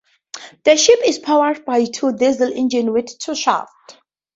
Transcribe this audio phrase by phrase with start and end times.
[0.63, 3.97] The ships is powered by two diesel engines with two shafts.